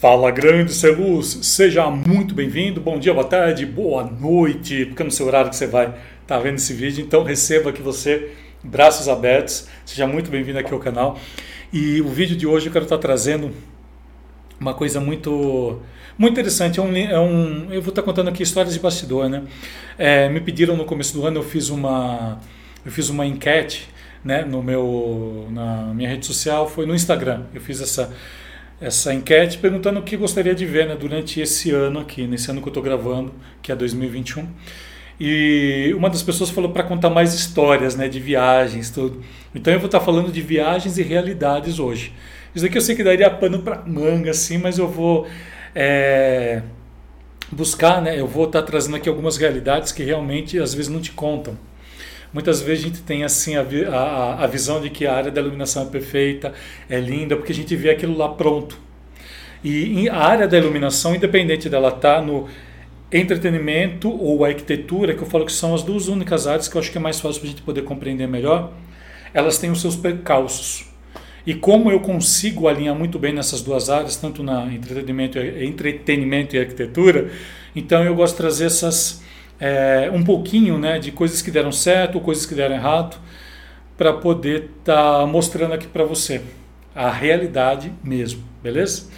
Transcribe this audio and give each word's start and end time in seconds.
Fala 0.00 0.30
grande 0.30 0.72
ser 0.72 0.96
luz, 0.96 1.40
seja 1.42 1.90
muito 1.90 2.34
bem-vindo, 2.34 2.80
bom 2.80 2.98
dia, 2.98 3.12
boa 3.12 3.26
tarde, 3.26 3.66
boa 3.66 4.02
noite, 4.02 4.86
porque 4.86 5.04
no 5.04 5.10
seu 5.10 5.26
horário 5.26 5.50
que 5.50 5.56
você 5.56 5.66
vai 5.66 5.88
estar 5.88 5.98
tá 6.26 6.38
vendo 6.38 6.54
esse 6.54 6.72
vídeo, 6.72 7.04
então 7.04 7.22
receba 7.22 7.68
aqui 7.68 7.82
você, 7.82 8.32
braços 8.64 9.10
abertos, 9.10 9.68
seja 9.84 10.06
muito 10.06 10.30
bem-vindo 10.30 10.58
aqui 10.58 10.72
ao 10.72 10.80
canal. 10.80 11.18
E 11.70 12.00
o 12.00 12.08
vídeo 12.08 12.34
de 12.34 12.46
hoje 12.46 12.68
eu 12.68 12.72
quero 12.72 12.86
estar 12.86 12.96
tá 12.96 13.02
trazendo 13.02 13.50
uma 14.58 14.72
coisa 14.72 14.98
muito 15.00 15.82
muito 16.16 16.32
interessante, 16.32 16.80
é 16.80 16.82
um, 16.82 16.96
é 16.96 17.20
um 17.20 17.64
eu 17.64 17.82
vou 17.82 17.90
estar 17.90 18.00
tá 18.00 18.02
contando 18.02 18.28
aqui 18.28 18.42
histórias 18.42 18.72
de 18.72 18.80
bastidor, 18.80 19.28
né? 19.28 19.42
É, 19.98 20.30
me 20.30 20.40
pediram 20.40 20.78
no 20.78 20.86
começo 20.86 21.12
do 21.12 21.26
ano, 21.26 21.40
eu 21.40 21.44
fiz 21.44 21.68
uma, 21.68 22.40
eu 22.86 22.90
fiz 22.90 23.10
uma 23.10 23.26
enquete, 23.26 23.86
né, 24.24 24.46
no 24.46 24.62
meu, 24.62 25.46
na 25.50 25.92
minha 25.92 26.08
rede 26.08 26.24
social, 26.24 26.66
foi 26.66 26.86
no 26.86 26.94
Instagram, 26.94 27.42
eu 27.52 27.60
fiz 27.60 27.82
essa 27.82 28.10
essa 28.80 29.12
enquete 29.12 29.58
perguntando 29.58 30.00
o 30.00 30.02
que 30.02 30.16
gostaria 30.16 30.54
de 30.54 30.64
ver 30.64 30.88
né, 30.88 30.96
durante 30.96 31.40
esse 31.40 31.70
ano 31.70 32.00
aqui, 32.00 32.26
nesse 32.26 32.50
ano 32.50 32.62
que 32.62 32.68
eu 32.68 32.70
estou 32.70 32.82
gravando, 32.82 33.32
que 33.60 33.70
é 33.70 33.76
2021. 33.76 34.48
E 35.20 35.92
uma 35.94 36.08
das 36.08 36.22
pessoas 36.22 36.48
falou 36.48 36.70
para 36.70 36.82
contar 36.82 37.10
mais 37.10 37.34
histórias 37.34 37.94
né, 37.94 38.08
de 38.08 38.18
viagens, 38.18 38.90
tudo. 38.90 39.22
Então 39.54 39.70
eu 39.70 39.78
vou 39.78 39.86
estar 39.86 39.98
tá 39.98 40.04
falando 40.04 40.32
de 40.32 40.40
viagens 40.40 40.96
e 40.96 41.02
realidades 41.02 41.78
hoje. 41.78 42.14
Isso 42.54 42.64
aqui 42.64 42.78
eu 42.78 42.80
sei 42.80 42.96
que 42.96 43.04
daria 43.04 43.28
pano 43.30 43.58
para 43.58 43.82
manga, 43.86 44.30
assim, 44.30 44.56
mas 44.56 44.78
eu 44.78 44.88
vou 44.88 45.26
é, 45.74 46.62
buscar, 47.52 48.00
né, 48.00 48.18
eu 48.18 48.26
vou 48.26 48.46
estar 48.46 48.62
tá 48.62 48.66
trazendo 48.66 48.96
aqui 48.96 49.10
algumas 49.10 49.36
realidades 49.36 49.92
que 49.92 50.02
realmente 50.02 50.58
às 50.58 50.72
vezes 50.72 50.90
não 50.90 51.02
te 51.02 51.12
contam. 51.12 51.54
Muitas 52.32 52.62
vezes 52.62 52.84
a 52.84 52.88
gente 52.88 53.02
tem 53.02 53.24
assim 53.24 53.56
a, 53.56 53.62
a, 53.62 54.44
a 54.44 54.46
visão 54.46 54.80
de 54.80 54.88
que 54.88 55.06
a 55.06 55.14
área 55.14 55.30
da 55.30 55.40
iluminação 55.40 55.82
é 55.82 55.86
perfeita, 55.86 56.52
é 56.88 57.00
linda, 57.00 57.36
porque 57.36 57.52
a 57.52 57.54
gente 57.54 57.74
vê 57.74 57.90
aquilo 57.90 58.16
lá 58.16 58.28
pronto. 58.28 58.78
E 59.62 60.08
a 60.08 60.16
área 60.16 60.48
da 60.48 60.56
iluminação, 60.56 61.14
independente 61.14 61.68
dela 61.68 61.88
estar 61.88 62.16
tá 62.16 62.22
no 62.22 62.48
entretenimento 63.12 64.08
ou 64.08 64.44
arquitetura, 64.44 65.14
que 65.14 65.22
eu 65.22 65.26
falo 65.26 65.44
que 65.44 65.52
são 65.52 65.74
as 65.74 65.82
duas 65.82 66.08
únicas 66.08 66.46
áreas 66.46 66.68
que 66.68 66.76
eu 66.76 66.80
acho 66.80 66.90
que 66.90 66.98
é 66.98 67.00
mais 67.00 67.20
fácil 67.20 67.40
para 67.40 67.48
a 67.48 67.50
gente 67.50 67.62
poder 67.62 67.82
compreender 67.82 68.26
melhor, 68.26 68.72
elas 69.34 69.58
têm 69.58 69.70
os 69.70 69.80
seus 69.80 69.96
percalços. 69.96 70.88
E 71.46 71.54
como 71.54 71.90
eu 71.90 72.00
consigo 72.00 72.68
alinhar 72.68 72.94
muito 72.94 73.18
bem 73.18 73.32
nessas 73.32 73.60
duas 73.60 73.90
áreas, 73.90 74.16
tanto 74.16 74.42
na 74.42 74.72
entretenimento, 74.72 75.38
entretenimento 75.38 76.54
e 76.54 76.58
arquitetura, 76.58 77.30
então 77.74 78.04
eu 78.04 78.14
gosto 78.14 78.34
de 78.34 78.38
trazer 78.38 78.66
essas 78.66 79.22
é, 79.60 80.10
um 80.12 80.24
pouquinho 80.24 80.78
né, 80.78 80.98
de 80.98 81.12
coisas 81.12 81.42
que 81.42 81.50
deram 81.50 81.70
certo, 81.70 82.18
coisas 82.18 82.46
que 82.46 82.54
deram 82.54 82.74
errado, 82.74 83.18
para 83.96 84.14
poder 84.14 84.70
estar 84.78 85.20
tá 85.20 85.26
mostrando 85.26 85.74
aqui 85.74 85.86
para 85.86 86.04
você 86.04 86.40
a 86.94 87.10
realidade 87.10 87.92
mesmo, 88.02 88.42
beleza? 88.62 89.08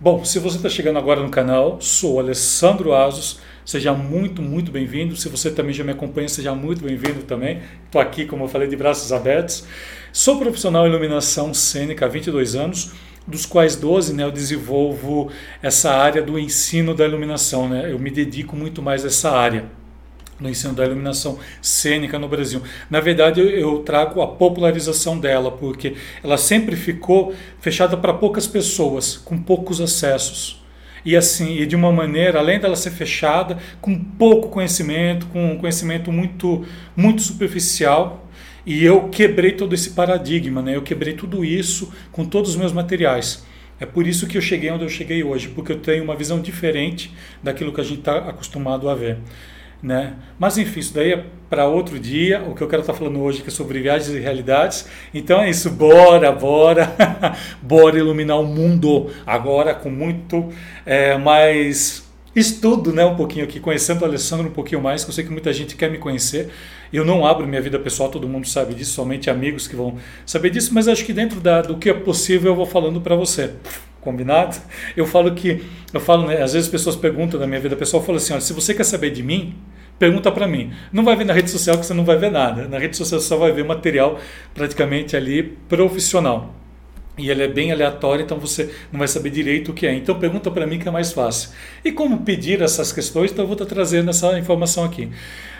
Bom, 0.00 0.24
se 0.24 0.38
você 0.38 0.56
está 0.56 0.68
chegando 0.68 0.98
agora 0.98 1.20
no 1.22 1.28
canal, 1.28 1.80
sou 1.80 2.18
Alessandro 2.18 2.94
Asos, 2.94 3.40
seja 3.64 3.92
muito, 3.92 4.42
muito 4.42 4.72
bem-vindo. 4.72 5.14
Se 5.14 5.28
você 5.28 5.48
também 5.48 5.72
já 5.72 5.84
me 5.84 5.92
acompanha, 5.92 6.28
seja 6.28 6.52
muito 6.54 6.82
bem-vindo 6.82 7.22
também. 7.22 7.60
Estou 7.84 8.00
aqui, 8.00 8.24
como 8.24 8.42
eu 8.42 8.48
falei, 8.48 8.66
de 8.66 8.74
braços 8.74 9.12
abertos. 9.12 9.64
Sou 10.12 10.38
profissional 10.38 10.86
em 10.86 10.90
iluminação 10.90 11.54
cênica 11.54 12.06
há 12.06 12.08
22 12.08 12.56
anos, 12.56 12.92
dos 13.24 13.46
quais 13.46 13.76
12 13.76 14.12
né, 14.14 14.24
eu 14.24 14.32
desenvolvo 14.32 15.30
essa 15.62 15.92
área 15.92 16.20
do 16.20 16.36
ensino 16.36 16.94
da 16.94 17.04
iluminação. 17.04 17.68
Né? 17.68 17.92
Eu 17.92 17.98
me 18.00 18.10
dedico 18.10 18.56
muito 18.56 18.82
mais 18.82 19.04
a 19.04 19.06
essa 19.06 19.30
área 19.30 19.66
no 20.40 20.48
ensino 20.48 20.74
da 20.74 20.84
iluminação 20.84 21.38
cênica 21.60 22.18
no 22.18 22.28
Brasil. 22.28 22.62
Na 22.90 23.00
verdade, 23.00 23.40
eu 23.40 23.78
trago 23.80 24.20
a 24.20 24.26
popularização 24.26 25.18
dela, 25.18 25.52
porque 25.52 25.94
ela 26.22 26.36
sempre 26.36 26.76
ficou 26.76 27.34
fechada 27.60 27.96
para 27.96 28.12
poucas 28.12 28.46
pessoas, 28.46 29.16
com 29.16 29.38
poucos 29.38 29.80
acessos. 29.80 30.62
E 31.04 31.16
assim, 31.16 31.56
e 31.58 31.66
de 31.66 31.74
uma 31.74 31.90
maneira, 31.90 32.38
além 32.38 32.60
dela 32.60 32.76
ser 32.76 32.90
fechada, 32.90 33.58
com 33.80 33.98
pouco 33.98 34.48
conhecimento, 34.48 35.26
com 35.26 35.52
um 35.52 35.58
conhecimento 35.58 36.12
muito, 36.12 36.64
muito 36.96 37.22
superficial, 37.22 38.28
e 38.64 38.84
eu 38.84 39.08
quebrei 39.08 39.52
todo 39.52 39.74
esse 39.74 39.90
paradigma, 39.90 40.62
né? 40.62 40.76
eu 40.76 40.82
quebrei 40.82 41.14
tudo 41.14 41.44
isso 41.44 41.92
com 42.12 42.24
todos 42.24 42.50
os 42.50 42.56
meus 42.56 42.72
materiais. 42.72 43.44
É 43.80 43.86
por 43.86 44.06
isso 44.06 44.28
que 44.28 44.38
eu 44.38 44.42
cheguei 44.42 44.70
onde 44.70 44.84
eu 44.84 44.88
cheguei 44.88 45.24
hoje, 45.24 45.48
porque 45.48 45.72
eu 45.72 45.78
tenho 45.80 46.04
uma 46.04 46.14
visão 46.14 46.40
diferente 46.40 47.12
daquilo 47.42 47.72
que 47.72 47.80
a 47.80 47.84
gente 47.84 47.98
está 47.98 48.18
acostumado 48.18 48.88
a 48.88 48.94
ver. 48.94 49.18
Né? 49.82 50.14
Mas 50.38 50.56
enfim, 50.58 50.78
isso 50.78 50.94
daí 50.94 51.12
é 51.12 51.24
para 51.50 51.66
outro 51.66 51.98
dia. 51.98 52.42
O 52.42 52.54
que 52.54 52.62
eu 52.62 52.68
quero 52.68 52.82
estar 52.82 52.92
tá 52.92 52.98
falando 52.98 53.20
hoje 53.20 53.42
é 53.46 53.50
sobre 53.50 53.80
viagens 53.80 54.14
e 54.14 54.20
realidades. 54.20 54.86
Então 55.12 55.40
é 55.40 55.50
isso, 55.50 55.70
bora, 55.70 56.30
bora, 56.30 56.94
bora 57.60 57.98
iluminar 57.98 58.38
o 58.40 58.44
mundo 58.44 59.10
agora 59.26 59.74
com 59.74 59.90
muito 59.90 60.48
é, 60.86 61.18
mais 61.18 62.08
estudo, 62.34 62.92
né? 62.92 63.04
Um 63.04 63.16
pouquinho 63.16 63.44
aqui, 63.44 63.60
conhecendo 63.60 64.02
o 64.02 64.04
Alessandro 64.04 64.48
um 64.48 64.52
pouquinho 64.52 64.80
mais, 64.80 65.04
que 65.04 65.10
eu 65.10 65.14
sei 65.14 65.24
que 65.24 65.30
muita 65.30 65.52
gente 65.52 65.76
quer 65.76 65.90
me 65.90 65.98
conhecer. 65.98 66.48
Eu 66.92 67.04
não 67.04 67.26
abro 67.26 67.46
minha 67.46 67.60
vida 67.60 67.78
pessoal, 67.78 68.08
todo 68.08 68.28
mundo 68.28 68.46
sabe 68.46 68.74
disso, 68.74 68.92
somente 68.92 69.28
amigos 69.28 69.66
que 69.66 69.74
vão 69.74 69.96
saber 70.24 70.50
disso, 70.50 70.72
mas 70.72 70.88
acho 70.88 71.04
que 71.04 71.12
dentro 71.12 71.40
da, 71.40 71.60
do 71.62 71.76
que 71.76 71.90
é 71.90 71.94
possível 71.94 72.52
eu 72.52 72.56
vou 72.56 72.66
falando 72.66 73.00
para 73.00 73.16
você 73.16 73.50
combinado? 74.00 74.56
Eu 74.96 75.06
falo 75.06 75.32
que, 75.34 75.64
eu 75.92 76.00
falo, 76.00 76.26
né, 76.26 76.42
às 76.42 76.52
vezes 76.52 76.66
as 76.66 76.70
pessoas 76.70 76.96
perguntam 76.96 77.38
da 77.40 77.46
minha 77.46 77.60
vida 77.60 77.76
pessoal, 77.76 78.02
eu 78.02 78.06
falo 78.06 78.18
assim, 78.18 78.32
olha, 78.32 78.42
se 78.42 78.52
você 78.52 78.74
quer 78.74 78.84
saber 78.84 79.10
de 79.10 79.22
mim, 79.22 79.54
pergunta 80.02 80.32
para 80.32 80.48
mim. 80.48 80.72
Não 80.92 81.04
vai 81.04 81.14
ver 81.14 81.24
na 81.24 81.32
rede 81.32 81.48
social 81.48 81.78
que 81.78 81.86
você 81.86 81.94
não 81.94 82.04
vai 82.04 82.16
ver 82.16 82.32
nada. 82.32 82.66
Na 82.66 82.76
rede 82.76 82.96
social 82.96 83.20
você 83.20 83.26
só 83.28 83.36
vai 83.36 83.52
ver 83.52 83.64
material 83.64 84.18
praticamente 84.52 85.16
ali 85.16 85.44
profissional. 85.44 86.52
E 87.16 87.30
ele 87.30 87.44
é 87.44 87.46
bem 87.46 87.70
aleatório, 87.70 88.24
então 88.24 88.36
você 88.36 88.74
não 88.90 88.98
vai 88.98 89.06
saber 89.06 89.30
direito 89.30 89.70
o 89.70 89.74
que 89.74 89.86
é. 89.86 89.94
Então 89.94 90.18
pergunta 90.18 90.50
para 90.50 90.66
mim 90.66 90.80
que 90.80 90.88
é 90.88 90.90
mais 90.90 91.12
fácil. 91.12 91.50
E 91.84 91.92
como 91.92 92.22
pedir 92.22 92.60
essas 92.62 92.92
questões, 92.92 93.30
então 93.30 93.44
eu 93.44 93.46
vou 93.46 93.54
estar 93.54 93.66
trazendo 93.66 94.10
essa 94.10 94.36
informação 94.36 94.82
aqui. 94.82 95.08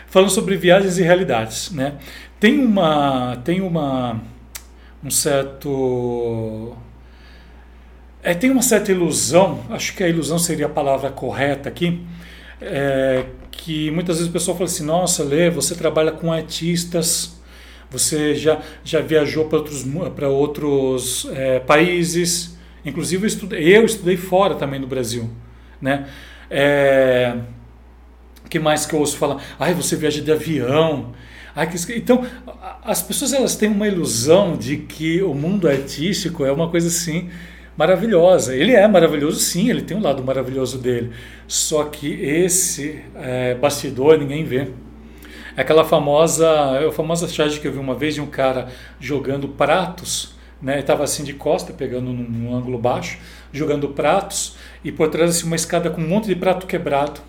Falando 0.07 0.29
sobre 0.29 0.57
viagens 0.57 0.97
e 0.97 1.03
realidades, 1.03 1.71
né? 1.71 1.93
Tem 2.37 2.59
uma 2.59 3.37
tem 3.45 3.61
uma 3.61 4.19
um 5.01 5.09
certo 5.09 6.75
é, 8.21 8.33
tem 8.33 8.51
uma 8.51 8.61
certa 8.61 8.91
ilusão, 8.91 9.61
acho 9.69 9.95
que 9.95 10.03
a 10.03 10.09
ilusão 10.09 10.37
seria 10.37 10.65
a 10.65 10.69
palavra 10.69 11.09
correta 11.11 11.69
aqui, 11.69 12.01
é, 12.63 13.25
que 13.51 13.91
muitas 13.91 14.17
vezes 14.17 14.29
o 14.29 14.33
pessoal 14.33 14.57
fala 14.57 14.69
assim: 14.69 14.83
nossa, 14.83 15.23
Lê, 15.23 15.49
você 15.49 15.75
trabalha 15.75 16.11
com 16.11 16.31
artistas, 16.31 17.39
você 17.89 18.35
já, 18.35 18.61
já 18.83 19.01
viajou 19.01 19.45
para 19.45 19.57
outros, 19.57 19.85
pra 20.15 20.29
outros 20.29 21.27
é, 21.33 21.59
países, 21.59 22.57
inclusive 22.85 23.23
eu 23.23 23.27
estudei, 23.27 23.77
eu 23.77 23.85
estudei 23.85 24.17
fora 24.17 24.55
também 24.55 24.79
no 24.79 24.87
Brasil. 24.87 25.29
Né? 25.81 26.07
É, 26.49 27.37
que 28.49 28.59
mais 28.59 28.85
que 28.85 28.93
eu 28.93 28.99
ouço 28.99 29.17
falar? 29.17 29.43
Ai, 29.59 29.73
você 29.73 29.95
viaja 29.95 30.21
de 30.21 30.31
avião. 30.31 31.13
Ai, 31.55 31.67
que... 31.67 31.93
Então, 31.93 32.25
as 32.83 33.01
pessoas 33.01 33.33
elas 33.33 33.55
têm 33.55 33.69
uma 33.69 33.87
ilusão 33.87 34.55
de 34.57 34.77
que 34.77 35.21
o 35.21 35.33
mundo 35.33 35.67
artístico 35.67 36.45
é 36.45 36.51
uma 36.51 36.69
coisa 36.69 36.87
assim 36.87 37.29
maravilhosa. 37.77 38.55
Ele 38.55 38.73
é 38.73 38.87
maravilhoso, 38.87 39.39
sim, 39.39 39.69
ele 39.69 39.81
tem 39.81 39.97
um 39.97 40.01
lado 40.01 40.23
maravilhoso 40.23 40.77
dele. 40.77 41.11
Só 41.47 41.85
que 41.85 42.07
esse 42.07 43.03
é, 43.15 43.55
bastidor 43.55 44.17
ninguém 44.17 44.43
vê. 44.43 44.69
É 45.55 45.61
aquela 45.61 45.85
famosa, 45.85 46.47
é 46.81 46.87
a 46.87 46.91
famosa 46.91 47.27
charge 47.27 47.59
que 47.59 47.67
eu 47.67 47.71
vi 47.71 47.77
uma 47.77 47.93
vez 47.93 48.15
de 48.15 48.21
um 48.21 48.25
cara 48.25 48.69
jogando 48.99 49.47
pratos, 49.47 50.33
né? 50.61 50.79
Estava 50.79 51.03
assim 51.03 51.23
de 51.23 51.33
costa, 51.33 51.71
pegando 51.73 52.11
num, 52.11 52.23
num, 52.23 52.55
ângulo 52.55 52.77
baixo, 52.77 53.19
jogando 53.51 53.89
pratos 53.89 54.55
e 54.83 54.91
por 54.91 55.09
trás 55.09 55.29
assim, 55.29 55.45
uma 55.45 55.55
escada 55.55 55.89
com 55.89 56.01
um 56.01 56.07
monte 56.07 56.25
de 56.25 56.35
prato 56.35 56.65
quebrado. 56.65 57.21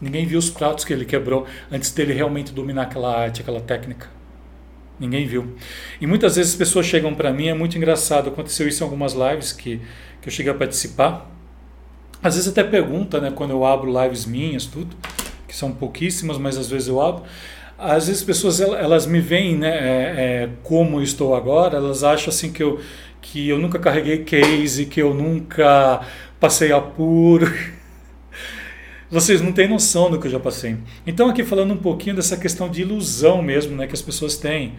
Ninguém 0.00 0.26
viu 0.26 0.38
os 0.38 0.50
pratos 0.50 0.84
que 0.84 0.92
ele 0.92 1.04
quebrou 1.04 1.46
antes 1.70 1.90
dele 1.92 2.12
realmente 2.12 2.52
dominar 2.52 2.82
aquela 2.82 3.16
arte, 3.16 3.42
aquela 3.42 3.60
técnica. 3.60 4.17
Ninguém 4.98 5.26
viu. 5.26 5.54
E 6.00 6.06
muitas 6.06 6.36
vezes 6.36 6.52
as 6.52 6.58
pessoas 6.58 6.86
chegam 6.86 7.14
para 7.14 7.32
mim, 7.32 7.48
é 7.48 7.54
muito 7.54 7.76
engraçado, 7.76 8.28
aconteceu 8.28 8.66
isso 8.66 8.82
em 8.82 8.84
algumas 8.84 9.12
lives 9.12 9.52
que, 9.52 9.80
que 10.20 10.28
eu 10.28 10.32
cheguei 10.32 10.50
a 10.50 10.54
participar. 10.54 11.30
Às 12.22 12.34
vezes 12.34 12.50
até 12.50 12.64
pergunta, 12.64 13.20
né, 13.20 13.30
quando 13.32 13.52
eu 13.52 13.64
abro 13.64 13.92
lives 14.02 14.26
minhas, 14.26 14.66
tudo, 14.66 14.96
que 15.46 15.54
são 15.54 15.70
pouquíssimas, 15.72 16.36
mas 16.36 16.58
às 16.58 16.68
vezes 16.68 16.88
eu 16.88 17.00
abro. 17.00 17.22
Às 17.78 18.08
vezes 18.08 18.22
as 18.22 18.26
pessoas 18.26 18.60
elas 18.60 19.06
me 19.06 19.20
veem, 19.20 19.56
né, 19.56 19.68
é, 19.68 20.14
é, 20.16 20.48
como 20.64 20.98
eu 20.98 21.02
estou 21.02 21.36
agora, 21.36 21.76
elas 21.76 22.02
acham 22.02 22.30
assim 22.30 22.50
que 22.50 22.60
eu, 22.60 22.80
que 23.20 23.48
eu 23.48 23.58
nunca 23.58 23.78
carreguei 23.78 24.24
case, 24.24 24.86
que 24.86 25.00
eu 25.00 25.14
nunca 25.14 26.00
passei 26.40 26.72
apuro. 26.72 27.46
Vocês 29.10 29.40
não 29.40 29.52
têm 29.52 29.68
noção 29.68 30.10
do 30.10 30.20
que 30.20 30.26
eu 30.26 30.30
já 30.30 30.40
passei. 30.40 30.76
Então, 31.06 31.30
aqui 31.30 31.42
falando 31.42 31.72
um 31.72 31.78
pouquinho 31.78 32.16
dessa 32.16 32.36
questão 32.36 32.68
de 32.68 32.82
ilusão 32.82 33.42
mesmo, 33.42 33.74
né, 33.74 33.86
que 33.86 33.94
as 33.94 34.02
pessoas 34.02 34.36
têm. 34.36 34.74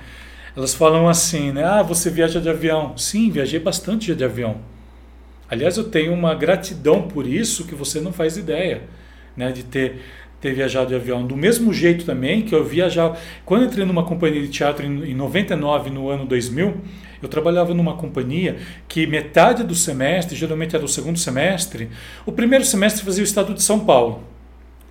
Elas 0.55 0.73
falam 0.73 1.07
assim, 1.09 1.51
né? 1.51 1.63
Ah, 1.63 1.81
você 1.81 2.09
viaja 2.09 2.39
de 2.39 2.49
avião. 2.49 2.97
Sim, 2.97 3.31
viajei 3.31 3.59
bastante 3.59 4.13
de 4.13 4.23
avião. 4.23 4.57
Aliás, 5.49 5.77
eu 5.77 5.85
tenho 5.85 6.13
uma 6.13 6.35
gratidão 6.35 7.03
por 7.03 7.25
isso 7.25 7.65
que 7.65 7.73
você 7.73 7.99
não 7.99 8.13
faz 8.13 8.37
ideia, 8.37 8.83
né, 9.35 9.51
de 9.51 9.63
ter 9.63 9.99
ter 10.39 10.53
viajado 10.53 10.87
de 10.87 10.95
avião. 10.95 11.25
Do 11.25 11.35
mesmo 11.35 11.73
jeito 11.73 12.05
também 12.05 12.41
que 12.43 12.55
eu 12.55 12.63
viajava. 12.63 13.17
Quando 13.45 13.63
eu 13.63 13.67
entrei 13.67 13.85
numa 13.85 14.03
companhia 14.03 14.41
de 14.41 14.47
teatro 14.47 14.85
em, 14.85 15.11
em 15.11 15.13
99, 15.13 15.89
no 15.89 16.09
ano 16.09 16.25
2000, 16.25 16.77
Eu 17.21 17.29
trabalhava 17.29 17.73
numa 17.73 17.95
companhia 17.95 18.57
que 18.87 19.05
metade 19.05 19.63
do 19.63 19.75
semestre, 19.75 20.35
geralmente 20.35 20.75
era 20.75 20.83
o 20.83 20.87
segundo 20.87 21.19
semestre, 21.19 21.89
o 22.25 22.31
primeiro 22.31 22.65
semestre 22.65 23.03
fazia 23.03 23.23
o 23.23 23.25
estado 23.25 23.53
de 23.53 23.61
São 23.61 23.79
Paulo 23.79 24.23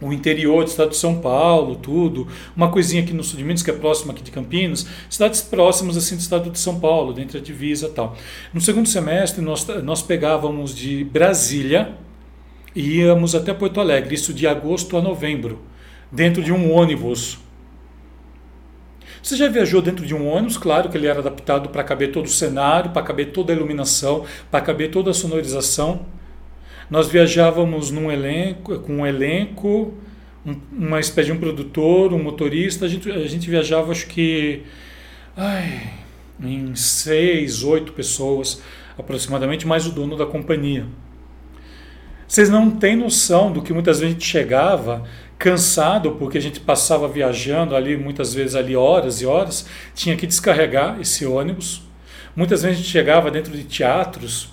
o 0.01 0.13
interior 0.13 0.65
do 0.65 0.69
estado 0.69 0.91
de 0.91 0.97
São 0.97 1.19
Paulo, 1.19 1.77
tudo, 1.77 2.29
uma 2.57 2.71
coisinha 2.71 3.03
aqui 3.03 3.13
no 3.13 3.25
sul 3.25 3.37
de 3.37 3.45
Minas, 3.45 3.63
que 3.63 3.71
é 3.71 3.75
próximo 3.75 4.13
aqui 4.13 4.23
de 4.23 4.31
Campinas, 4.31 4.87
cidades 5.11 5.41
próximas 5.41 5.97
assim 5.97 6.15
do 6.15 6.21
estado 6.21 6.51
de 6.51 6.59
São 6.59 6.79
Paulo, 6.79 7.13
dentro 7.13 7.39
da 7.39 7.45
divisa 7.45 7.89
tal. 7.89 8.17
No 8.55 8.61
segundo 8.61 8.89
semestre, 8.89 9.43
nós, 9.43 9.67
nós 9.83 10.03
pegávamos 10.03 10.75
de 10.75 11.05
Brasília 11.05 11.97
e 12.75 12.99
íamos 12.99 13.35
até 13.35 13.53
Porto 13.53 13.81
Alegre, 13.81 14.15
isso 14.15 14.33
de 14.33 14.47
agosto 14.47 14.97
a 14.97 15.03
novembro, 15.03 15.59
dentro 16.13 16.43
de 16.43 16.53
um 16.53 16.73
ônibus. 16.73 17.39
Você 19.29 19.37
já 19.37 19.47
viajou 19.47 19.83
dentro 19.83 20.07
de 20.07 20.15
um 20.15 20.27
ônibus? 20.27 20.57
Claro 20.57 20.89
que 20.89 20.97
ele 20.97 21.07
era 21.07 21.19
adaptado 21.19 21.69
para 21.69 21.85
caber 21.85 22.13
todo 22.13 22.25
o 22.25 22.31
cenário, 22.31 22.93
para 22.93 23.03
caber 23.03 23.31
toda 23.31 23.53
a 23.53 23.57
iluminação, 23.57 24.25
para 24.51 24.63
caber 24.63 24.91
toda 24.91 25.11
a 25.11 25.13
sonorização. 25.13 26.07
Nós 26.89 27.09
viajávamos 27.09 27.91
num 27.91 28.11
elenco, 28.11 28.79
com 28.79 29.01
um 29.01 29.07
elenco, 29.07 29.93
um, 30.47 30.57
uma 30.73 30.99
espécie 30.99 31.27
de 31.27 31.33
um 31.33 31.39
produtor, 31.39 32.15
um 32.15 32.23
motorista. 32.23 32.87
A 32.87 32.89
gente, 32.89 33.11
a 33.13 33.27
gente 33.27 33.51
viajava, 33.51 33.93
acho 33.93 34.07
que, 34.07 34.63
ai, 35.37 35.91
em 36.43 36.75
seis, 36.75 37.63
oito 37.63 37.93
pessoas 37.93 38.63
aproximadamente, 38.97 39.67
mais 39.67 39.87
o 39.87 39.93
dono 39.93 40.17
da 40.17 40.25
companhia. 40.25 40.87
Vocês 42.27 42.49
não 42.49 42.71
têm 42.71 42.97
noção 42.97 43.53
do 43.53 43.61
que 43.61 43.75
muitas 43.75 44.01
vezes 44.01 44.11
a 44.11 44.19
gente 44.19 44.27
chegava 44.27 45.05
cansado 45.38 46.12
porque 46.12 46.37
a 46.37 46.40
gente 46.40 46.61
passava 46.61 47.06
viajando 47.06 47.76
ali 47.76 47.96
muitas 47.96 48.35
vezes 48.35 48.55
ali 48.55 48.75
horas 48.75 49.20
e 49.20 49.26
horas, 49.26 49.67
tinha 49.94 50.17
que 50.17 50.26
descarregar 50.26 51.00
esse 51.00 51.25
ônibus. 51.25 51.82
Muitas 52.35 52.62
vezes 52.62 52.79
a 52.79 52.81
gente 52.81 52.90
chegava 52.90 53.31
dentro 53.31 53.52
de 53.52 53.64
teatros 53.64 54.50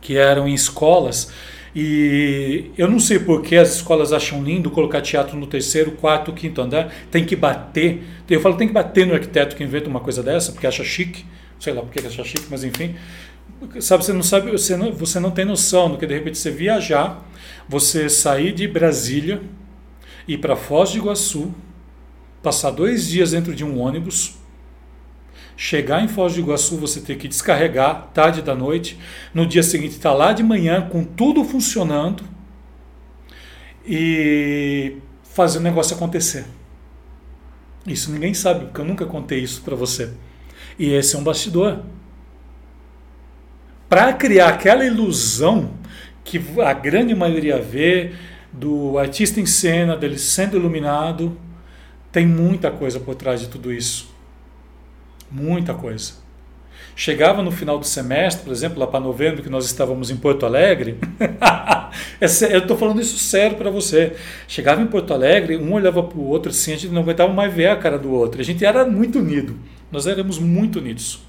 que 0.00 0.16
eram 0.16 0.46
em 0.46 0.54
escolas 0.54 1.32
e 1.74 2.70
eu 2.76 2.88
não 2.88 3.00
sei 3.00 3.18
por 3.18 3.40
que 3.42 3.56
as 3.56 3.76
escolas 3.76 4.12
acham 4.12 4.42
lindo 4.44 4.70
colocar 4.70 5.00
teatro 5.00 5.38
no 5.38 5.46
terceiro, 5.46 5.92
quarto, 5.92 6.32
quinto 6.32 6.60
andar, 6.60 6.92
tem 7.10 7.24
que 7.24 7.34
bater. 7.34 8.02
Eu 8.28 8.40
falo 8.40 8.56
tem 8.56 8.68
que 8.68 8.74
bater 8.74 9.06
no 9.06 9.14
arquiteto 9.14 9.56
que 9.56 9.64
inventa 9.64 9.88
uma 9.88 10.00
coisa 10.00 10.22
dessa, 10.22 10.52
porque 10.52 10.66
acha 10.66 10.84
chique, 10.84 11.24
sei 11.58 11.72
lá 11.72 11.80
por 11.80 11.90
que 11.90 12.06
acha 12.06 12.22
chique, 12.24 12.46
mas 12.50 12.62
enfim. 12.62 12.94
Sabe, 13.80 14.04
você 14.04 14.12
não 14.12 14.22
sabe, 14.22 14.50
você 14.50 14.76
não, 14.76 14.92
você 14.92 15.20
não 15.20 15.30
tem 15.30 15.44
noção 15.44 15.90
do 15.90 15.96
que 15.96 16.06
de 16.06 16.12
repente 16.12 16.36
você 16.36 16.50
viajar, 16.50 17.26
você 17.68 18.08
sair 18.08 18.52
de 18.52 18.66
Brasília, 18.66 19.40
ir 20.26 20.38
para 20.38 20.56
Foz 20.56 20.92
do 20.92 20.98
Iguaçu, 20.98 21.52
passar 22.42 22.70
dois 22.70 23.08
dias 23.08 23.32
dentro 23.32 23.54
de 23.54 23.64
um 23.64 23.78
ônibus, 23.80 24.36
chegar 25.56 26.02
em 26.02 26.08
Foz 26.08 26.34
do 26.34 26.40
Iguaçu, 26.40 26.76
você 26.76 27.00
ter 27.00 27.16
que 27.16 27.28
descarregar 27.28 28.08
tarde 28.12 28.42
da 28.42 28.54
noite, 28.54 28.98
no 29.32 29.46
dia 29.46 29.62
seguinte 29.62 29.96
estar 29.96 30.10
tá 30.10 30.14
lá 30.14 30.32
de 30.32 30.42
manhã 30.42 30.88
com 30.88 31.04
tudo 31.04 31.44
funcionando 31.44 32.24
e 33.86 34.96
fazer 35.22 35.58
o 35.58 35.62
negócio 35.62 35.96
acontecer. 35.96 36.44
Isso 37.86 38.12
ninguém 38.12 38.32
sabe, 38.32 38.66
porque 38.66 38.80
eu 38.80 38.84
nunca 38.84 39.06
contei 39.06 39.40
isso 39.40 39.62
para 39.62 39.74
você. 39.74 40.12
E 40.78 40.92
esse 40.92 41.16
é 41.16 41.18
um 41.18 41.24
bastidor. 41.24 41.80
Para 43.88 44.12
criar 44.12 44.48
aquela 44.48 44.84
ilusão 44.84 45.74
que 46.24 46.40
a 46.64 46.72
grande 46.72 47.14
maioria 47.14 47.60
vê 47.60 48.12
do 48.52 48.98
artista 48.98 49.40
em 49.40 49.46
cena, 49.46 49.96
dele 49.96 50.18
sendo 50.18 50.56
iluminado, 50.56 51.36
tem 52.10 52.26
muita 52.26 52.70
coisa 52.70 53.00
por 53.00 53.14
trás 53.14 53.40
de 53.40 53.48
tudo 53.48 53.72
isso. 53.72 54.12
Muita 55.30 55.72
coisa. 55.72 56.22
Chegava 56.94 57.42
no 57.42 57.50
final 57.50 57.78
do 57.78 57.86
semestre, 57.86 58.44
por 58.44 58.52
exemplo, 58.52 58.78
lá 58.78 58.86
para 58.86 59.00
novembro, 59.00 59.42
que 59.42 59.48
nós 59.48 59.64
estávamos 59.64 60.10
em 60.10 60.16
Porto 60.16 60.44
Alegre. 60.44 60.98
É 62.20 62.54
eu 62.54 62.60
estou 62.60 62.76
falando 62.76 63.02
isso 63.02 63.18
sério 63.18 63.56
para 63.56 63.68
você. 63.68 64.14
Chegava 64.48 64.80
em 64.80 64.86
Porto 64.86 65.12
Alegre, 65.12 65.56
um 65.58 65.74
olhava 65.74 66.02
para 66.02 66.16
o 66.16 66.26
outro 66.26 66.50
assim, 66.50 66.72
a 66.72 66.76
gente 66.76 66.92
não 66.92 67.02
aguentava 67.02 67.32
mais 67.32 67.52
ver 67.52 67.66
a 67.66 67.76
cara 67.76 67.98
do 67.98 68.10
outro. 68.10 68.40
A 68.40 68.44
gente 68.44 68.64
era 68.64 68.86
muito 68.86 69.18
unido. 69.18 69.58
Nós 69.90 70.06
éramos 70.06 70.38
muito 70.38 70.78
unidos. 70.78 71.20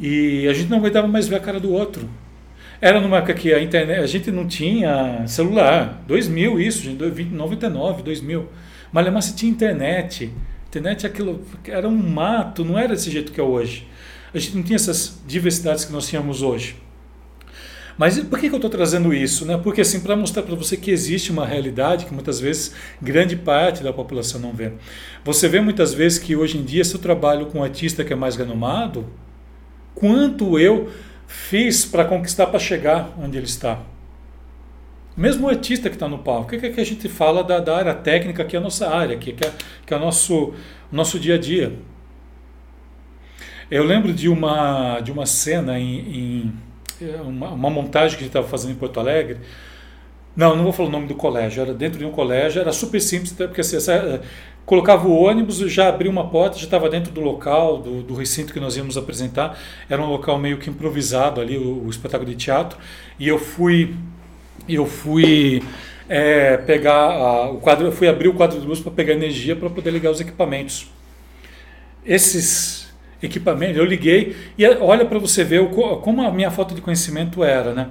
E 0.00 0.46
a 0.48 0.52
gente 0.54 0.70
não 0.70 0.78
aguentava 0.78 1.06
mais 1.06 1.28
ver 1.28 1.36
a 1.36 1.40
cara 1.40 1.60
do 1.60 1.72
outro. 1.72 2.08
Era 2.80 3.00
numa 3.00 3.18
época 3.18 3.34
que 3.34 3.52
a 3.52 3.60
internet, 3.62 4.00
a 4.00 4.06
gente 4.06 4.30
não 4.30 4.46
tinha 4.46 5.26
celular. 5.26 6.02
2000 6.06 6.60
isso, 6.60 6.82
gente, 6.82 6.98
99, 6.98 8.02
2000. 8.02 8.48
Mas 8.92 9.12
você 9.12 9.34
tinha 9.34 9.50
internet 9.50 10.32
internet 10.78 11.06
é 11.06 11.08
aquilo, 11.08 11.40
era 11.66 11.88
um 11.88 11.96
mato, 11.96 12.64
não 12.64 12.78
era 12.78 12.88
desse 12.88 13.10
jeito 13.10 13.32
que 13.32 13.40
é 13.40 13.42
hoje. 13.42 13.86
A 14.32 14.38
gente 14.38 14.56
não 14.56 14.62
tinha 14.62 14.76
essas 14.76 15.20
diversidades 15.26 15.84
que 15.84 15.92
nós 15.92 16.08
tínhamos 16.08 16.42
hoje. 16.42 16.76
Mas 17.96 18.18
por 18.18 18.40
que, 18.40 18.48
que 18.48 18.54
eu 18.54 18.58
estou 18.58 18.70
trazendo 18.70 19.14
isso? 19.14 19.46
Né? 19.46 19.56
Porque 19.56 19.80
assim, 19.80 20.00
para 20.00 20.16
mostrar 20.16 20.42
para 20.42 20.56
você 20.56 20.76
que 20.76 20.90
existe 20.90 21.30
uma 21.30 21.46
realidade 21.46 22.06
que 22.06 22.12
muitas 22.12 22.40
vezes 22.40 22.74
grande 23.00 23.36
parte 23.36 23.84
da 23.84 23.92
população 23.92 24.40
não 24.40 24.52
vê. 24.52 24.72
Você 25.24 25.48
vê 25.48 25.60
muitas 25.60 25.94
vezes 25.94 26.18
que 26.18 26.34
hoje 26.34 26.58
em 26.58 26.64
dia, 26.64 26.84
se 26.84 26.92
eu 26.92 27.00
trabalho 27.00 27.46
com 27.46 27.60
um 27.60 27.62
artista 27.62 28.02
que 28.02 28.12
é 28.12 28.16
mais 28.16 28.34
renomado, 28.34 29.06
quanto 29.94 30.58
eu 30.58 30.90
fiz 31.26 31.84
para 31.84 32.04
conquistar 32.04 32.46
para 32.46 32.58
chegar 32.58 33.12
onde 33.18 33.36
ele 33.36 33.46
está. 33.46 33.80
Mesmo 35.16 35.46
o 35.46 35.50
artista 35.50 35.88
que 35.88 35.94
está 35.94 36.08
no 36.08 36.18
palco, 36.18 36.56
o 36.56 36.58
que, 36.58 36.66
é 36.66 36.70
que 36.70 36.80
a 36.80 36.84
gente 36.84 37.08
fala 37.08 37.44
da, 37.44 37.60
da, 37.60 37.76
área 37.76 37.94
técnica, 37.94 38.44
que 38.44 38.56
é 38.56 38.58
a 38.58 38.62
nossa 38.62 38.88
área, 38.88 39.16
que, 39.16 39.30
é, 39.30 39.52
que 39.86 39.94
é 39.94 39.96
o 39.96 40.00
nosso, 40.00 40.54
nosso 40.90 41.20
dia 41.20 41.36
a 41.36 41.38
dia. 41.38 41.72
Eu 43.70 43.84
lembro 43.84 44.12
de 44.12 44.28
uma, 44.28 45.00
de 45.00 45.12
uma 45.12 45.24
cena 45.24 45.78
em, 45.78 46.52
em 47.00 47.12
uma, 47.24 47.50
uma, 47.50 47.70
montagem 47.70 48.16
que 48.16 48.24
a 48.24 48.26
gente 48.26 48.28
estava 48.28 48.46
fazendo 48.46 48.72
em 48.72 48.76
Porto 48.76 48.98
Alegre. 48.98 49.38
Não, 50.36 50.56
não 50.56 50.64
vou 50.64 50.72
falar 50.72 50.88
o 50.88 50.92
nome 50.92 51.06
do 51.06 51.14
colégio, 51.14 51.62
era 51.62 51.72
dentro 51.72 51.98
de 51.98 52.04
um 52.04 52.10
colégio, 52.10 52.60
era 52.60 52.72
super 52.72 53.00
simples, 53.00 53.32
porque 53.32 53.60
assim, 53.60 53.76
essa, 53.76 54.20
colocava 54.66 55.06
o 55.06 55.14
ônibus, 55.14 55.58
já 55.58 55.88
abria 55.88 56.10
uma 56.10 56.28
porta, 56.28 56.58
já 56.58 56.64
estava 56.64 56.88
dentro 56.88 57.12
do 57.12 57.20
local, 57.20 57.78
do, 57.78 58.02
do, 58.02 58.14
recinto 58.14 58.52
que 58.52 58.60
nós 58.60 58.76
íamos 58.76 58.96
apresentar. 58.96 59.58
Era 59.88 60.02
um 60.02 60.06
local 60.06 60.38
meio 60.38 60.58
que 60.58 60.70
improvisado 60.70 61.40
ali, 61.40 61.58
o, 61.58 61.84
o 61.84 61.90
espetáculo 61.90 62.30
de 62.30 62.36
teatro. 62.36 62.78
E 63.18 63.28
eu 63.28 63.38
fui 63.38 63.94
eu 64.68 64.86
fui 64.86 65.62
é, 66.08 66.56
pegar 66.56 67.10
a, 67.10 67.50
o 67.50 67.58
quadro, 67.58 67.86
eu 67.86 67.92
fui 67.92 68.08
abrir 68.08 68.28
o 68.28 68.34
quadro 68.34 68.60
de 68.60 68.66
luz 68.66 68.80
para 68.80 68.92
pegar 68.92 69.12
energia 69.12 69.54
para 69.54 69.68
poder 69.68 69.90
ligar 69.90 70.10
os 70.10 70.20
equipamentos. 70.20 70.90
Esses 72.04 72.92
equipamentos, 73.22 73.76
eu 73.76 73.84
liguei 73.84 74.36
e 74.56 74.64
é, 74.64 74.78
olha 74.80 75.04
para 75.04 75.18
você 75.18 75.44
ver 75.44 75.60
o, 75.60 75.68
como 75.98 76.22
a 76.22 76.30
minha 76.30 76.50
falta 76.50 76.74
de 76.74 76.80
conhecimento 76.80 77.42
era, 77.42 77.72
né? 77.72 77.88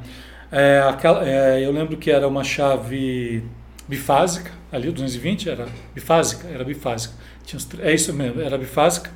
É, 0.52 0.84
aquela, 0.88 1.28
é, 1.28 1.66
eu 1.66 1.72
lembro 1.72 1.98
que 1.98 2.12
era 2.12 2.28
uma 2.28 2.44
chave 2.44 3.44
bifásica, 3.88 4.52
ali 4.72 4.90
o 4.90 4.92
220 4.92 5.50
era 5.50 5.68
bifásica, 5.94 6.48
era 6.48 6.64
bifásica. 6.64 7.14
Tinha 7.44 7.58
uns, 7.58 7.68
é 7.80 7.94
isso 7.94 8.14
mesmo, 8.14 8.42
era 8.42 8.58
bifásica. 8.58 9.12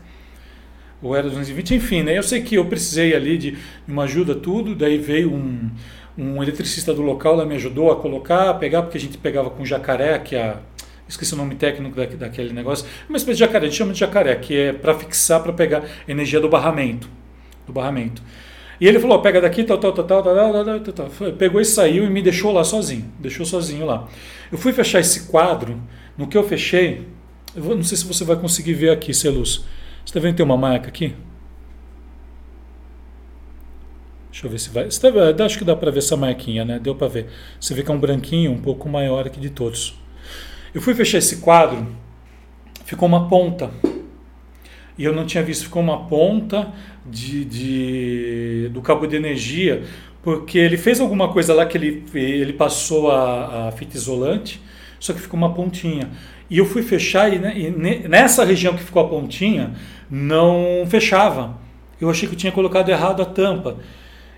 Ou 1.01 1.15
era 1.15 1.27
220, 1.27 1.75
enfim, 1.75 2.03
né? 2.03 2.17
Eu 2.17 2.23
sei 2.23 2.41
que 2.41 2.55
eu 2.55 2.65
precisei 2.65 3.15
ali 3.15 3.37
de 3.37 3.57
uma 3.87 4.03
ajuda, 4.03 4.33
tudo, 4.33 4.73
daí 4.75 4.97
veio 4.97 5.31
um, 5.31 5.69
um 6.17 6.41
eletricista 6.41 6.93
do 6.93 7.03
local 7.03 7.35
lá 7.35 7.45
me 7.45 7.55
ajudou 7.55 7.91
a 7.91 7.95
colocar, 7.95 8.49
a 8.49 8.53
pegar, 8.53 8.81
porque 8.81 8.97
a 8.97 9.01
gente 9.01 9.17
pegava 9.17 9.49
com 9.49 9.63
jacaré, 9.63 10.17
que 10.17 10.35
é 10.35 10.41
a, 10.41 10.59
esqueci 11.07 11.33
o 11.33 11.37
nome 11.37 11.55
técnico 11.55 11.95
da, 11.95 12.05
daquele 12.05 12.51
negócio, 12.51 12.85
uma 13.07 13.17
espécie 13.17 13.37
de 13.37 13.45
jacaré, 13.45 13.67
a 13.67 13.69
gente 13.69 13.77
chama 13.77 13.93
de 13.93 13.99
jacaré, 13.99 14.35
que 14.35 14.57
é 14.57 14.73
para 14.73 14.95
fixar, 14.95 15.41
para 15.41 15.53
pegar 15.53 15.83
energia 16.07 16.39
do 16.39 16.49
barramento, 16.49 17.07
do 17.65 17.71
barramento. 17.71 18.21
E 18.79 18.87
ele 18.87 18.99
falou, 18.99 19.21
pega 19.21 19.41
daqui, 19.41 19.63
tal, 19.63 19.77
tal, 19.77 19.91
tal, 19.91 20.05
tal, 20.05 20.23
tal, 20.23 20.53
tal, 20.65 20.79
tal, 20.79 20.93
tal. 20.93 21.31
Pegou 21.33 21.59
e 21.59 21.65
saiu 21.65 22.03
e 22.03 22.09
me 22.09 22.21
deixou 22.21 22.51
lá 22.51 22.63
sozinho, 22.63 23.11
deixou 23.19 23.45
sozinho 23.45 23.85
lá. 23.85 24.07
Eu 24.51 24.57
fui 24.57 24.71
fechar 24.71 24.99
esse 24.99 25.27
quadro, 25.27 25.81
no 26.17 26.27
que 26.27 26.37
eu 26.37 26.43
fechei, 26.43 27.07
eu 27.55 27.63
não 27.75 27.83
sei 27.83 27.97
se 27.97 28.05
você 28.05 28.23
vai 28.23 28.35
conseguir 28.35 28.73
ver 28.73 28.91
aqui, 28.91 29.13
Celuz. 29.13 29.65
Você 30.05 30.11
está 30.11 30.19
vendo 30.19 30.33
que 30.33 30.37
tem 30.37 30.45
uma 30.45 30.57
marca 30.57 30.89
aqui? 30.89 31.15
Deixa 34.31 34.45
eu 34.45 34.51
ver 34.51 34.59
se 34.59 34.69
vai. 34.69 34.87
Tá, 35.33 35.45
acho 35.45 35.57
que 35.57 35.65
dá 35.65 35.75
para 35.75 35.89
ver 35.89 35.97
essa 35.97 36.15
marquinha, 36.15 36.63
né? 36.63 36.77
Deu 36.77 36.93
para 36.93 37.07
ver. 37.07 37.25
Você 37.59 37.73
vê 37.73 37.81
que 37.81 37.89
é 37.89 37.93
um 37.93 37.99
branquinho 37.99 38.51
um 38.51 38.61
pouco 38.61 38.87
maior 38.87 39.25
aqui 39.25 39.39
de 39.39 39.49
todos. 39.49 39.99
Eu 40.75 40.79
fui 40.79 40.93
fechar 40.93 41.17
esse 41.17 41.37
quadro, 41.37 41.87
ficou 42.85 43.07
uma 43.07 43.27
ponta. 43.27 43.71
E 44.97 45.03
eu 45.03 45.13
não 45.13 45.25
tinha 45.25 45.43
visto, 45.43 45.65
ficou 45.65 45.81
uma 45.81 46.05
ponta 46.07 46.73
de, 47.05 47.45
de 47.45 48.69
do 48.73 48.81
cabo 48.81 49.05
de 49.05 49.15
energia, 49.15 49.83
porque 50.23 50.57
ele 50.57 50.77
fez 50.77 50.99
alguma 50.99 51.31
coisa 51.31 51.53
lá 51.53 51.65
que 51.65 51.77
ele, 51.77 52.03
ele 52.13 52.53
passou 52.53 53.11
a, 53.11 53.67
a 53.67 53.71
fita 53.71 53.95
isolante, 53.95 54.61
só 54.99 55.13
que 55.13 55.19
ficou 55.19 55.37
uma 55.37 55.53
pontinha. 55.53 56.09
E 56.49 56.57
eu 56.57 56.65
fui 56.65 56.81
fechar 56.81 57.31
e, 57.31 57.39
né, 57.39 57.53
e 57.57 58.07
nessa 58.07 58.43
região 58.43 58.73
que 58.73 58.83
ficou 58.83 59.03
a 59.03 59.07
pontinha, 59.07 59.73
não 60.09 60.85
fechava. 60.87 61.57
Eu 61.99 62.09
achei 62.09 62.27
que 62.27 62.35
eu 62.35 62.37
tinha 62.37 62.51
colocado 62.51 62.89
errado 62.89 63.21
a 63.21 63.25
tampa. 63.25 63.77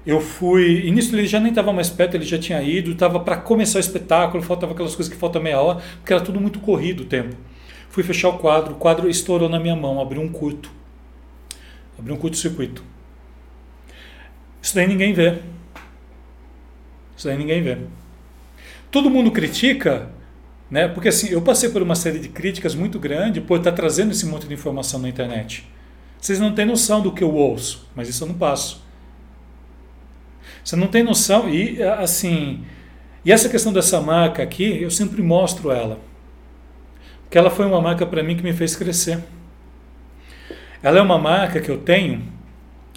Eu 0.06 0.20
fui. 0.22 0.86
Início 0.86 1.16
ele 1.18 1.28
já 1.28 1.40
nem 1.40 1.50
estava 1.50 1.72
mais 1.72 1.90
perto, 1.90 2.16
ele 2.16 2.26
já 2.26 2.38
tinha 2.38 2.62
ido, 2.64 2.92
estava 2.92 3.20
para 3.20 3.38
começar 3.38 3.78
o 3.78 3.82
espetáculo, 3.82 4.42
faltava 4.42 4.74
aquelas 4.74 4.96
coisas 4.96 5.12
que 5.12 5.20
faltam 5.20 5.42
meia 5.42 5.60
hora, 5.60 5.80
porque 6.00 6.14
era 6.14 6.22
tudo 6.22 6.40
muito 6.40 6.60
corrido 6.60 7.04
o 7.04 7.06
tempo. 7.06 7.36
Fui 8.00 8.04
fechar 8.06 8.30
o 8.30 8.38
quadro, 8.38 8.76
o 8.76 8.78
quadro 8.78 9.10
estourou 9.10 9.50
na 9.50 9.60
minha 9.60 9.76
mão, 9.76 10.00
abriu 10.00 10.22
um 10.22 10.30
curto. 10.30 10.72
Abriu 11.98 12.16
um 12.16 12.18
curto-circuito. 12.18 12.82
Isso 14.62 14.74
daí 14.74 14.88
ninguém 14.88 15.12
vê. 15.12 15.40
Isso 17.18 17.28
daí 17.28 17.38
ninguém 17.38 17.62
vê. 17.62 17.78
Todo 18.90 19.10
mundo 19.10 19.32
critica, 19.32 20.10
né? 20.72 20.88
Porque 20.88 21.10
assim, 21.10 21.28
eu 21.28 21.42
passei 21.42 21.68
por 21.68 21.82
uma 21.82 21.94
série 21.94 22.20
de 22.20 22.30
críticas 22.30 22.74
muito 22.74 22.98
grande 22.98 23.42
por 23.42 23.58
estar 23.58 23.74
trazendo 23.74 24.12
esse 24.12 24.26
monte 24.26 24.48
de 24.48 24.54
informação 24.54 25.02
na 25.02 25.10
internet. 25.10 25.68
Vocês 26.22 26.40
não 26.40 26.56
têm 26.56 26.66
noção 26.66 27.02
do 27.02 27.12
que 27.12 27.22
eu 27.22 27.36
ouço, 27.36 27.86
mas 27.94 28.08
isso 28.08 28.24
eu 28.24 28.30
não 28.30 28.36
passo. 28.36 28.82
Você 30.64 30.78
não 30.78 30.88
tem 30.88 31.04
noção 31.04 31.50
e 31.50 31.84
assim, 31.84 32.64
e 33.26 33.32
essa 33.34 33.50
questão 33.50 33.74
dessa 33.74 34.00
marca 34.00 34.42
aqui, 34.42 34.82
eu 34.82 34.90
sempre 34.90 35.22
mostro 35.22 35.70
ela. 35.70 36.08
Porque 37.30 37.38
ela 37.38 37.52
foi 37.52 37.68
uma 37.68 37.80
marca 37.80 38.08
para 38.08 38.24
mim 38.24 38.36
que 38.36 38.42
me 38.42 38.54
fez 38.54 38.76
crescer. 38.76 39.20
Ela 40.82 40.98
é 40.98 41.02
uma 41.02 41.20
marca 41.20 41.62
que 41.62 41.70
eu 41.70 41.78
tenho, 41.78 42.24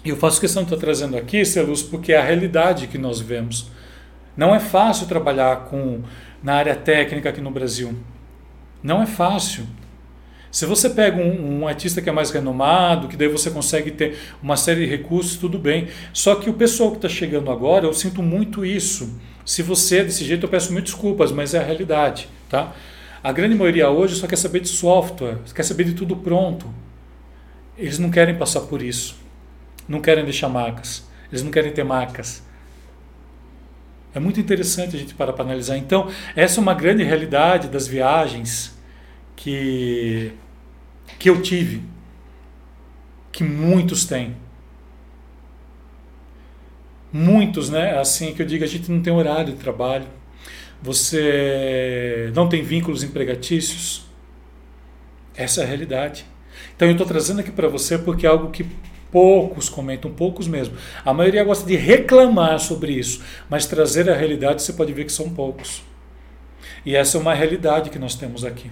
e 0.03 0.09
eu 0.09 0.17
faço 0.17 0.41
questão 0.41 0.63
de 0.63 0.73
estar 0.73 0.83
trazendo 0.83 1.15
aqui, 1.15 1.45
Celus, 1.45 1.83
porque 1.83 2.13
é 2.13 2.17
a 2.17 2.23
realidade 2.23 2.87
que 2.87 2.97
nós 2.97 3.21
vemos. 3.21 3.69
Não 4.35 4.55
é 4.55 4.59
fácil 4.59 5.05
trabalhar 5.05 5.65
com 5.65 6.01
na 6.41 6.55
área 6.55 6.75
técnica 6.75 7.29
aqui 7.29 7.41
no 7.41 7.51
Brasil. 7.51 7.93
Não 8.81 9.03
é 9.03 9.05
fácil. 9.05 9.67
Se 10.49 10.65
você 10.65 10.89
pega 10.89 11.21
um, 11.21 11.59
um, 11.59 11.67
artista 11.67 12.01
que 12.01 12.09
é 12.09 12.11
mais 12.11 12.31
renomado, 12.31 13.07
que 13.07 13.15
daí 13.15 13.27
você 13.27 13.51
consegue 13.51 13.91
ter 13.91 14.17
uma 14.41 14.57
série 14.57 14.85
de 14.85 14.87
recursos, 14.87 15.37
tudo 15.37 15.59
bem. 15.59 15.89
Só 16.11 16.33
que 16.33 16.49
o 16.49 16.53
pessoal 16.53 16.89
que 16.89 16.97
está 16.97 17.09
chegando 17.09 17.51
agora, 17.51 17.85
eu 17.85 17.93
sinto 17.93 18.23
muito 18.23 18.65
isso. 18.65 19.15
Se 19.45 19.61
você 19.61 19.99
é 19.99 20.03
desse 20.03 20.25
jeito, 20.25 20.47
eu 20.47 20.49
peço 20.49 20.73
mil 20.73 20.81
desculpas, 20.81 21.31
mas 21.31 21.53
é 21.53 21.59
a 21.59 21.63
realidade. 21.63 22.27
Tá? 22.49 22.73
A 23.23 23.31
grande 23.31 23.55
maioria 23.55 23.89
hoje 23.89 24.15
só 24.15 24.27
quer 24.27 24.35
saber 24.35 24.59
de 24.59 24.67
software, 24.67 25.37
quer 25.55 25.63
saber 25.63 25.85
de 25.85 25.93
tudo 25.93 26.17
pronto. 26.17 26.67
Eles 27.77 27.97
não 27.97 28.11
querem 28.11 28.37
passar 28.37 28.61
por 28.61 28.81
isso. 28.81 29.15
Não 29.87 30.01
querem 30.01 30.25
deixar 30.25 30.49
marcas. 30.49 31.07
Eles 31.31 31.41
não 31.41 31.49
querem 31.49 31.71
ter 31.71 31.85
marcas. 31.85 32.43
É 34.13 34.19
muito 34.19 34.39
interessante 34.41 34.95
a 34.95 34.99
gente 34.99 35.15
parar 35.15 35.31
para 35.31 35.45
analisar. 35.45 35.77
Então, 35.77 36.11
essa 36.35 36.59
é 36.59 36.61
uma 36.61 36.73
grande 36.73 37.01
realidade 37.01 37.69
das 37.69 37.87
viagens 37.87 38.77
que, 39.37 40.33
que 41.17 41.29
eu 41.29 41.41
tive, 41.41 41.81
que 43.31 43.43
muitos 43.43 44.05
têm. 44.05 44.35
Muitos, 47.11 47.69
né? 47.69 47.97
Assim 47.97 48.33
que 48.33 48.41
eu 48.41 48.45
digo, 48.45 48.63
a 48.63 48.67
gente 48.67 48.91
não 48.91 49.01
tem 49.01 49.13
horário 49.13 49.53
de 49.53 49.59
trabalho, 49.59 50.07
você 50.83 52.29
não 52.35 52.49
tem 52.49 52.61
vínculos 52.61 53.03
empregatícios. 53.03 54.05
Essa 55.33 55.61
é 55.61 55.63
a 55.63 55.67
realidade. 55.67 56.25
Então 56.75 56.87
eu 56.87 56.91
estou 56.91 57.07
trazendo 57.07 57.39
aqui 57.39 57.51
para 57.51 57.69
você 57.69 57.97
porque 57.97 58.25
é 58.25 58.29
algo 58.29 58.51
que 58.51 58.65
poucos 59.09 59.69
comentam, 59.69 60.11
poucos 60.11 60.45
mesmo. 60.45 60.75
A 61.05 61.13
maioria 61.13 61.43
gosta 61.43 61.65
de 61.65 61.77
reclamar 61.77 62.59
sobre 62.59 62.91
isso, 62.91 63.23
mas 63.49 63.65
trazer 63.65 64.09
a 64.09 64.15
realidade 64.15 64.61
você 64.61 64.73
pode 64.73 64.91
ver 64.91 65.05
que 65.05 65.11
são 65.11 65.29
poucos. 65.29 65.81
E 66.85 66.97
essa 66.97 67.17
é 67.17 67.21
uma 67.21 67.33
realidade 67.33 67.89
que 67.89 67.97
nós 67.97 68.15
temos 68.15 68.43
aqui. 68.43 68.69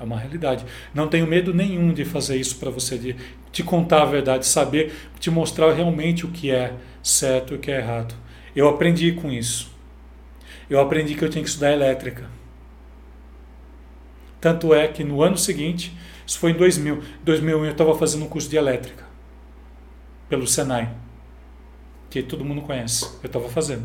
É 0.00 0.02
uma 0.02 0.18
realidade. 0.18 0.64
Não 0.92 1.06
tenho 1.06 1.28
medo 1.28 1.54
nenhum 1.54 1.92
de 1.92 2.04
fazer 2.04 2.36
isso 2.36 2.56
para 2.56 2.70
você, 2.70 2.98
de 2.98 3.14
te 3.52 3.62
contar 3.62 4.02
a 4.02 4.06
verdade, 4.06 4.46
saber, 4.46 4.92
te 5.20 5.30
mostrar 5.30 5.72
realmente 5.74 6.26
o 6.26 6.30
que 6.30 6.50
é 6.50 6.72
certo 7.02 7.52
e 7.52 7.56
o 7.56 7.60
que 7.60 7.70
é 7.70 7.76
errado. 7.76 8.14
Eu 8.56 8.68
aprendi 8.68 9.12
com 9.12 9.30
isso. 9.30 9.70
Eu 10.70 10.80
aprendi 10.80 11.16
que 11.16 11.24
eu 11.24 11.28
tinha 11.28 11.42
que 11.42 11.50
estudar 11.50 11.72
elétrica. 11.72 12.30
Tanto 14.40 14.72
é 14.72 14.86
que 14.88 15.02
no 15.02 15.20
ano 15.20 15.36
seguinte, 15.36 15.94
isso 16.24 16.38
foi 16.38 16.52
em 16.52 16.54
2000, 16.54 17.02
2001 17.24 17.64
eu 17.64 17.72
estava 17.72 17.94
fazendo 17.98 18.24
um 18.24 18.28
curso 18.28 18.48
de 18.48 18.56
elétrica 18.56 19.04
pelo 20.28 20.46
Senai, 20.46 20.94
que 22.08 22.22
todo 22.22 22.44
mundo 22.44 22.62
conhece. 22.62 23.04
Eu 23.20 23.26
estava 23.26 23.48
fazendo. 23.48 23.84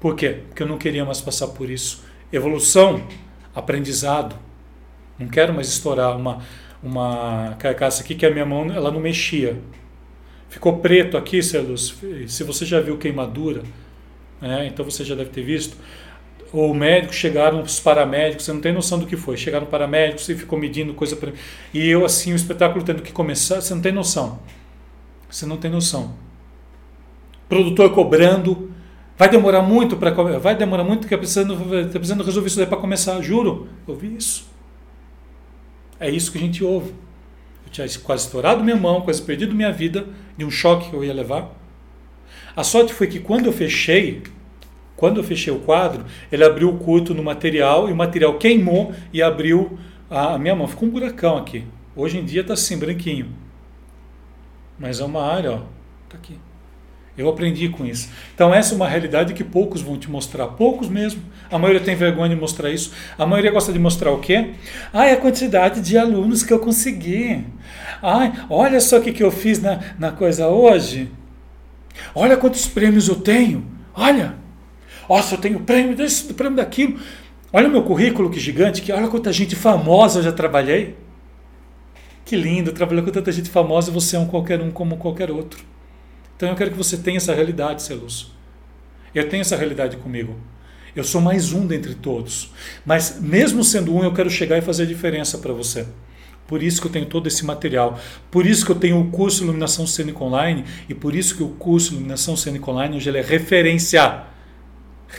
Por 0.00 0.16
quê? 0.16 0.40
Porque 0.48 0.62
eu 0.62 0.66
não 0.66 0.78
queria 0.78 1.04
mais 1.04 1.20
passar 1.20 1.48
por 1.48 1.68
isso. 1.68 2.02
Evolução, 2.32 3.06
aprendizado. 3.54 4.34
Não 5.18 5.28
quero 5.28 5.52
mais 5.52 5.68
estourar 5.68 6.16
uma, 6.16 6.42
uma 6.82 7.54
carcaça 7.58 8.02
aqui 8.02 8.14
que 8.14 8.24
a 8.24 8.30
minha 8.30 8.46
mão 8.46 8.72
ela 8.72 8.90
não 8.90 8.98
mexia. 8.98 9.60
Ficou 10.48 10.78
preto 10.78 11.18
aqui, 11.18 11.42
Celus. 11.42 11.94
Se 12.26 12.42
você 12.42 12.64
já 12.64 12.80
viu 12.80 12.96
queimadura, 12.96 13.62
né, 14.40 14.66
então 14.66 14.84
você 14.84 15.04
já 15.04 15.14
deve 15.14 15.30
ter 15.30 15.42
visto. 15.42 15.76
O 16.52 16.74
médico 16.74 17.14
chegaram 17.14 17.62
os 17.62 17.78
paramédicos, 17.78 18.44
você 18.44 18.52
não 18.52 18.60
tem 18.60 18.72
noção 18.72 18.98
do 18.98 19.06
que 19.06 19.16
foi. 19.16 19.36
Chegaram 19.36 19.66
paramédicos 19.66 20.28
e 20.28 20.34
ficou 20.34 20.58
medindo 20.58 20.92
coisa 20.94 21.14
para 21.14 21.32
E 21.72 21.88
eu 21.88 22.04
assim, 22.04 22.32
o 22.32 22.36
espetáculo 22.36 22.84
tendo 22.84 23.02
que 23.02 23.12
começar, 23.12 23.60
você 23.60 23.72
não 23.72 23.80
tem 23.80 23.92
noção. 23.92 24.40
Você 25.30 25.46
não 25.46 25.56
tem 25.56 25.70
noção. 25.70 26.14
Produtor 27.48 27.92
cobrando, 27.92 28.72
vai 29.16 29.28
demorar 29.28 29.62
muito 29.62 29.96
para 29.96 30.10
vai 30.10 30.56
demorar 30.56 30.82
muito 30.82 31.06
que 31.06 31.14
é 31.14 31.16
precisando, 31.16 31.54
tá 31.56 31.98
precisando 31.98 32.24
resolver 32.24 32.48
isso 32.48 32.56
daí 32.56 32.66
para 32.66 32.78
começar, 32.78 33.20
juro. 33.20 33.68
Eu 33.86 33.94
vi 33.94 34.16
isso. 34.16 34.48
É 36.00 36.10
isso 36.10 36.32
que 36.32 36.38
a 36.38 36.40
gente 36.40 36.64
ouve. 36.64 36.94
Eu 37.66 37.70
tinha 37.70 37.86
quase 38.02 38.24
estourado 38.24 38.64
minha 38.64 38.76
mão, 38.76 39.02
quase 39.02 39.22
perdido 39.22 39.54
minha 39.54 39.70
vida 39.70 40.06
de 40.36 40.44
um 40.44 40.50
choque 40.50 40.90
que 40.90 40.96
eu 40.96 41.04
ia 41.04 41.12
levar. 41.14 41.59
A 42.54 42.64
sorte 42.64 42.92
foi 42.92 43.06
que 43.06 43.20
quando 43.20 43.46
eu 43.46 43.52
fechei, 43.52 44.22
quando 44.96 45.18
eu 45.18 45.24
fechei 45.24 45.52
o 45.52 45.60
quadro, 45.60 46.04
ele 46.30 46.44
abriu 46.44 46.68
o 46.68 46.78
curto 46.78 47.14
no 47.14 47.22
material 47.22 47.88
e 47.88 47.92
o 47.92 47.96
material 47.96 48.38
queimou 48.38 48.92
e 49.12 49.22
abriu 49.22 49.78
a 50.10 50.36
minha 50.38 50.54
mão. 50.54 50.66
Ficou 50.66 50.88
um 50.88 50.92
buracão 50.92 51.36
aqui. 51.36 51.64
Hoje 51.94 52.18
em 52.18 52.24
dia 52.24 52.42
está 52.42 52.54
assim, 52.54 52.78
branquinho. 52.78 53.30
Mas 54.78 55.00
é 55.00 55.04
uma 55.04 55.22
área, 55.22 55.52
ó, 55.52 55.58
tá 56.08 56.16
aqui. 56.16 56.38
Eu 57.16 57.28
aprendi 57.28 57.68
com 57.68 57.84
isso. 57.84 58.08
Então 58.34 58.54
essa 58.54 58.72
é 58.72 58.76
uma 58.76 58.88
realidade 58.88 59.34
que 59.34 59.44
poucos 59.44 59.82
vão 59.82 59.98
te 59.98 60.10
mostrar, 60.10 60.46
poucos 60.48 60.88
mesmo. 60.88 61.20
A 61.50 61.58
maioria 61.58 61.80
tem 61.80 61.94
vergonha 61.94 62.30
de 62.30 62.40
mostrar 62.40 62.70
isso. 62.70 62.92
A 63.18 63.26
maioria 63.26 63.50
gosta 63.50 63.72
de 63.72 63.78
mostrar 63.78 64.10
o 64.10 64.20
quê? 64.20 64.52
Ah, 64.92 65.04
a 65.04 65.16
quantidade 65.16 65.80
de 65.80 65.98
alunos 65.98 66.42
que 66.42 66.52
eu 66.52 66.58
consegui. 66.58 67.44
Ai, 68.02 68.32
olha 68.48 68.80
só 68.80 68.98
o 68.98 69.02
que, 69.02 69.12
que 69.12 69.22
eu 69.22 69.30
fiz 69.30 69.60
na, 69.60 69.80
na 69.98 70.12
coisa 70.12 70.48
hoje. 70.48 71.10
Olha 72.14 72.36
quantos 72.36 72.66
prêmios 72.66 73.08
eu 73.08 73.16
tenho. 73.16 73.66
Olha. 73.94 74.36
Nossa, 75.08 75.34
eu 75.34 75.38
tenho 75.38 75.60
prêmio 75.60 75.96
desse, 75.96 76.32
prêmio 76.34 76.56
daquilo. 76.56 77.00
Olha 77.52 77.68
o 77.68 77.70
meu 77.70 77.82
currículo 77.82 78.30
que 78.30 78.38
gigante, 78.38 78.80
que 78.80 78.92
olha 78.92 79.08
quanta 79.08 79.32
gente 79.32 79.56
famosa 79.56 80.20
eu 80.20 80.22
já 80.22 80.32
trabalhei. 80.32 80.96
Que 82.24 82.36
lindo, 82.36 82.72
trabalhar 82.72 83.02
com 83.02 83.10
tanta 83.10 83.32
gente 83.32 83.50
famosa 83.50 83.90
você 83.90 84.14
é 84.14 84.18
um 84.18 84.26
qualquer 84.26 84.60
um 84.60 84.70
como 84.70 84.96
qualquer 84.96 85.30
outro. 85.30 85.64
Então 86.36 86.48
eu 86.48 86.54
quero 86.54 86.70
que 86.70 86.76
você 86.76 86.96
tenha 86.96 87.16
essa 87.16 87.34
realidade, 87.34 87.82
Celus. 87.82 88.32
Eu 89.12 89.28
tenho 89.28 89.40
essa 89.40 89.56
realidade 89.56 89.96
comigo. 89.96 90.36
Eu 90.94 91.02
sou 91.02 91.20
mais 91.20 91.52
um 91.52 91.66
dentre 91.66 91.94
todos. 91.94 92.52
Mas 92.86 93.20
mesmo 93.20 93.64
sendo 93.64 93.94
um, 93.94 94.04
eu 94.04 94.14
quero 94.14 94.30
chegar 94.30 94.58
e 94.58 94.62
fazer 94.62 94.84
a 94.84 94.86
diferença 94.86 95.38
para 95.38 95.52
você. 95.52 95.86
Por 96.50 96.64
isso 96.64 96.80
que 96.80 96.88
eu 96.88 96.90
tenho 96.90 97.06
todo 97.06 97.28
esse 97.28 97.46
material. 97.46 97.96
Por 98.28 98.44
isso 98.44 98.66
que 98.66 98.72
eu 98.72 98.74
tenho 98.74 98.98
o 99.00 99.08
curso 99.08 99.44
Iluminação 99.44 99.86
Cênica 99.86 100.24
Online 100.24 100.64
e 100.88 100.94
por 100.94 101.14
isso 101.14 101.36
que 101.36 101.44
o 101.44 101.50
curso 101.50 101.94
Iluminação 101.94 102.36
Cênica 102.36 102.68
Online 102.68 102.96
hoje 102.96 103.08
é 103.08 103.22
referência 103.22 104.24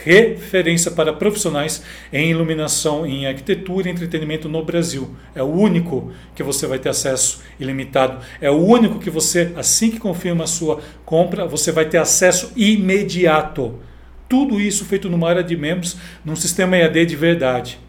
referência 0.03 0.91
para 0.91 1.13
profissionais 1.13 1.83
em 2.11 2.31
iluminação, 2.31 3.05
em 3.05 3.27
arquitetura 3.27 3.87
e 3.87 3.91
entretenimento 3.91 4.49
no 4.49 4.61
Brasil. 4.65 5.15
É 5.33 5.41
o 5.41 5.47
único 5.47 6.11
que 6.35 6.43
você 6.43 6.67
vai 6.67 6.79
ter 6.79 6.89
acesso 6.89 7.41
ilimitado. 7.57 8.17
É 8.41 8.51
o 8.51 8.57
único 8.57 8.99
que 8.99 9.09
você, 9.09 9.53
assim 9.55 9.89
que 9.89 9.99
confirma 9.99 10.43
a 10.43 10.47
sua 10.47 10.81
compra, 11.05 11.47
você 11.47 11.71
vai 11.71 11.85
ter 11.85 11.97
acesso 11.97 12.51
imediato. 12.57 13.79
Tudo 14.27 14.59
isso 14.59 14.83
feito 14.83 15.09
numa 15.09 15.29
área 15.29 15.43
de 15.43 15.55
membros, 15.55 15.95
num 16.25 16.35
sistema 16.35 16.75
EAD 16.75 17.05
de 17.05 17.15
verdade. 17.15 17.79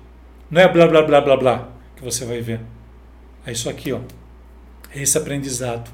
Não 0.49 0.61
é 0.61 0.69
blá 0.69 0.87
blá 0.87 1.03
blá 1.03 1.21
blá 1.21 1.37
blá 1.37 1.69
que 1.97 2.05
você 2.05 2.25
vai 2.25 2.41
ver. 2.41 2.61
É 3.47 3.53
isso 3.53 3.69
aqui, 3.69 3.93
ó. 3.93 4.01
É 4.95 5.03
esse 5.03 5.17
aprendizado. 5.19 5.91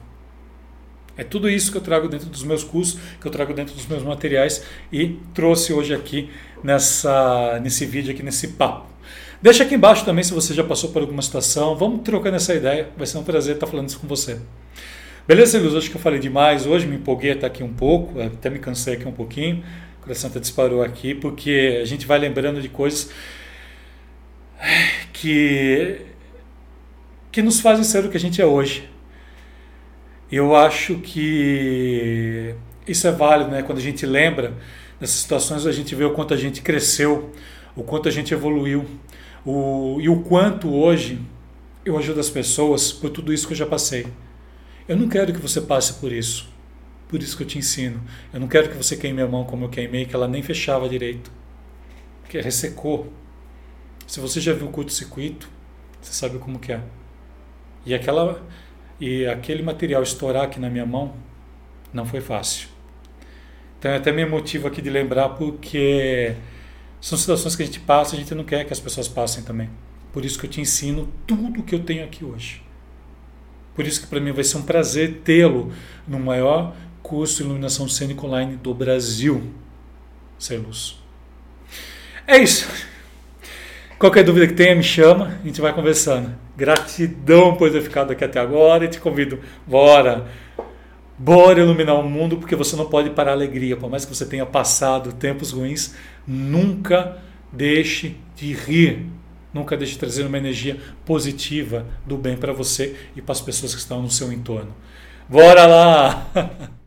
É 1.17 1.25
tudo 1.25 1.50
isso 1.50 1.73
que 1.73 1.76
eu 1.76 1.83
trago 1.83 2.09
dentro 2.09 2.28
dos 2.28 2.45
meus 2.45 2.62
cursos, 2.62 3.00
que 3.21 3.26
eu 3.26 3.31
trago 3.31 3.52
dentro 3.52 3.75
dos 3.75 3.87
meus 3.87 4.05
materiais 4.05 4.64
e 4.93 5.19
trouxe 5.35 5.73
hoje 5.73 5.93
aqui 5.93 6.31
nessa, 6.62 7.59
nesse 7.61 7.85
vídeo, 7.85 8.12
aqui 8.12 8.23
nesse 8.23 8.49
papo. 8.49 8.87
Deixa 9.43 9.64
aqui 9.64 9.75
embaixo 9.75 10.05
também 10.05 10.23
se 10.23 10.33
você 10.33 10.55
já 10.55 10.62
passou 10.62 10.90
por 10.90 11.02
alguma 11.02 11.23
situação. 11.23 11.75
Vamos 11.76 12.02
trocar 12.02 12.31
nessa 12.31 12.55
ideia. 12.55 12.88
Vai 12.97 13.07
ser 13.07 13.19
um 13.19 13.25
prazer 13.25 13.55
estar 13.55 13.67
falando 13.67 13.88
isso 13.88 13.99
com 13.99 14.07
você. 14.07 14.38
Beleza, 15.26 15.59
Luz? 15.59 15.75
Acho 15.75 15.90
que 15.90 15.97
eu 15.97 16.00
falei 16.00 16.19
demais 16.19 16.67
hoje, 16.67 16.87
me 16.87 16.97
empolguei 16.97 17.33
até 17.33 17.47
aqui 17.47 17.62
um 17.62 17.73
pouco, 17.73 18.21
até 18.21 18.49
me 18.49 18.59
cansei 18.59 18.95
aqui 18.95 19.07
um 19.07 19.12
pouquinho. 19.12 19.62
O 20.00 20.02
coração 20.02 20.31
até 20.31 20.40
disparou 20.40 20.83
aqui, 20.83 21.14
porque 21.14 21.81
a 21.83 21.85
gente 21.85 22.07
vai 22.07 22.19
lembrando 22.19 22.62
de 22.62 22.69
coisas 22.69 23.11
que, 25.12 26.00
que 27.38 27.42
nos 27.42 27.61
fazem 27.61 27.85
ser 27.85 28.04
o 28.04 28.09
que 28.09 28.16
a 28.16 28.21
gente 28.21 28.42
é 28.42 28.45
hoje. 28.45 28.90
Eu 30.28 30.57
acho 30.57 30.97
que 30.97 32.52
isso 32.85 33.07
é 33.07 33.12
válido, 33.12 33.52
né? 33.52 33.62
Quando 33.62 33.78
a 33.78 33.80
gente 33.80 34.04
lembra 34.04 34.54
dessas 34.99 35.21
situações, 35.21 35.64
a 35.64 35.71
gente 35.71 35.95
vê 35.95 36.04
o 36.04 36.12
quanto 36.14 36.35
a 36.35 36.37
gente 36.37 36.61
cresceu, 36.61 37.33
o 37.76 37.85
quanto 37.85 38.09
a 38.09 38.11
gente 38.11 38.35
evoluiu, 38.35 38.85
o, 39.47 39.99
e 40.00 40.09
o 40.09 40.21
quanto 40.23 40.75
hoje 40.75 41.21
eu 41.85 41.97
ajudo 41.97 42.18
as 42.18 42.28
pessoas 42.28 42.90
por 42.90 43.09
tudo 43.09 43.33
isso 43.33 43.47
que 43.47 43.52
eu 43.52 43.57
já 43.57 43.66
passei. 43.66 44.09
Eu 44.88 44.97
não 44.97 45.09
quero 45.09 45.33
que 45.33 45.38
você 45.38 45.61
passe 45.61 45.92
por 45.92 46.11
isso. 46.11 46.49
Por 47.07 47.23
isso 47.23 47.37
que 47.37 47.45
eu 47.45 47.47
te 47.47 47.57
ensino. 47.57 48.02
Eu 48.33 48.40
não 48.40 48.49
quero 48.49 48.68
que 48.68 48.76
você 48.76 48.97
queime 48.97 49.23
a 49.23 49.28
mão 49.28 49.45
como 49.45 49.66
eu 49.66 49.68
queimei, 49.68 50.07
que 50.07 50.16
ela 50.16 50.26
nem 50.26 50.42
fechava 50.42 50.88
direito. 50.88 51.30
Que 52.28 52.40
ressecou. 52.40 53.12
Se 54.09 54.18
você 54.18 54.40
já 54.40 54.52
viu 54.52 54.66
o 54.66 54.73
curto-circuito, 54.73 55.49
você 56.02 56.12
sabe 56.12 56.38
como 56.38 56.59
que 56.59 56.73
é. 56.73 56.83
E 57.85 57.94
aquela 57.94 58.42
e 59.00 59.26
aquele 59.26 59.62
material 59.62 60.02
estourar 60.02 60.44
aqui 60.44 60.58
na 60.58 60.68
minha 60.68 60.87
mão 60.87 61.14
não 61.92 62.04
foi 62.04 62.20
fácil. 62.20 62.68
Então 63.78 63.90
é 63.90 63.97
até 63.97 64.11
me 64.11 64.25
motivo 64.26 64.66
aqui 64.66 64.82
de 64.82 64.90
lembrar 64.90 65.30
porque 65.30 66.35
são 67.00 67.16
situações 67.16 67.54
que 67.54 67.62
a 67.62 67.66
gente 67.66 67.80
passa, 67.80 68.16
a 68.16 68.18
gente 68.18 68.35
não 68.35 68.44
quer 68.44 68.64
que 68.64 68.73
as 68.73 68.80
pessoas 68.80 69.06
passem 69.06 69.44
também. 69.44 69.70
Por 70.12 70.25
isso 70.25 70.38
que 70.38 70.47
eu 70.47 70.50
te 70.50 70.61
ensino 70.61 71.08
tudo 71.26 71.61
o 71.61 71.62
que 71.62 71.75
eu 71.75 71.80
tenho 71.80 72.04
aqui 72.04 72.25
hoje. 72.25 72.62
Por 73.75 73.87
isso 73.87 74.00
que 74.00 74.08
para 74.08 74.18
mim 74.18 74.32
vai 74.32 74.42
ser 74.42 74.56
um 74.56 74.62
prazer 74.62 75.20
tê-lo 75.23 75.73
no 76.06 76.18
maior 76.18 76.75
curso 77.02 77.37
de 77.37 77.42
iluminação 77.44 77.88
cênica 77.88 78.26
online 78.26 78.56
do 78.56 78.75
Brasil. 78.75 79.42
Sem 80.37 80.58
luz. 80.58 80.99
É 82.26 82.37
isso. 82.38 82.68
Qualquer 83.99 84.25
dúvida 84.25 84.47
que 84.47 84.54
tenha, 84.54 84.75
me 84.75 84.82
chama, 84.82 85.38
a 85.42 85.47
gente 85.47 85.61
vai 85.61 85.73
conversando. 85.73 86.48
Gratidão 86.58 87.54
por 87.54 87.70
ter 87.70 87.80
ficado 87.80 88.10
aqui 88.10 88.24
até 88.24 88.40
agora 88.40 88.84
e 88.84 88.88
te 88.88 88.98
convido, 88.98 89.38
bora! 89.64 90.26
Bora 91.16 91.60
iluminar 91.60 91.94
o 91.94 92.02
mundo, 92.02 92.36
porque 92.36 92.56
você 92.56 92.74
não 92.74 92.86
pode 92.86 93.10
parar 93.10 93.30
a 93.30 93.34
alegria. 93.34 93.76
Por 93.76 93.88
mais 93.88 94.04
que 94.04 94.12
você 94.12 94.26
tenha 94.26 94.44
passado 94.44 95.12
tempos 95.12 95.52
ruins, 95.52 95.94
nunca 96.26 97.18
deixe 97.52 98.16
de 98.34 98.52
rir. 98.54 99.06
Nunca 99.54 99.76
deixe 99.76 99.92
de 99.92 100.00
trazer 100.00 100.26
uma 100.26 100.36
energia 100.36 100.76
positiva 101.06 101.86
do 102.04 102.18
bem 102.18 102.36
para 102.36 102.52
você 102.52 102.96
e 103.14 103.22
para 103.22 103.32
as 103.32 103.40
pessoas 103.40 103.72
que 103.72 103.80
estão 103.80 104.02
no 104.02 104.10
seu 104.10 104.32
entorno. 104.32 104.74
Bora 105.28 105.64
lá! 105.64 106.26